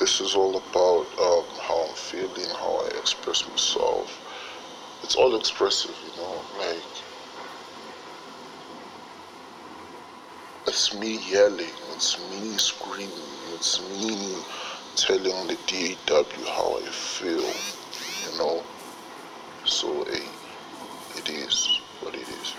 [0.00, 4.10] this is all about um, how I'm feeling, how I express myself.
[5.02, 6.82] It's all expressive, you know, like
[10.66, 13.10] it's me yelling, it's me screaming,
[13.52, 14.36] it's me
[14.96, 18.62] telling the DAW how I feel, you know.
[19.66, 20.24] So, hey,
[21.18, 22.54] it is what it is.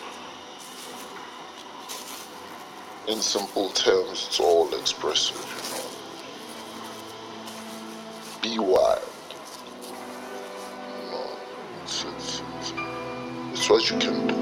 [3.07, 5.60] In simple terms, it's all expressive,
[8.60, 8.99] Wild.
[11.84, 12.41] It's,
[13.52, 14.35] it's what you can do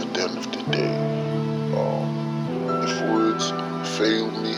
[0.00, 0.96] at the end of the day.
[1.76, 3.50] Um, if words
[3.98, 4.54] fail me,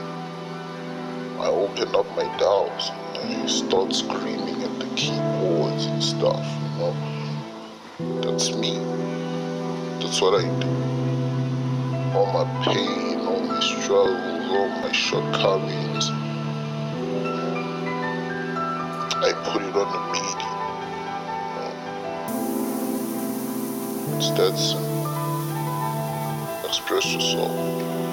[1.38, 6.78] I open up my DAWs and I start screaming at the keyboards and stuff, you
[6.78, 8.22] know.
[8.22, 8.78] That's me.
[10.00, 10.68] That's what I do.
[12.16, 16.10] All my pain, all my struggles, all my shortcomings,
[19.74, 19.88] It's
[24.32, 25.06] that simple.
[26.68, 28.11] Express yourself.